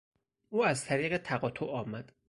او 0.49 0.63
از 0.65 0.85
طریق 0.85 1.17
تقاطع 1.17 1.65
آمد. 1.65 2.11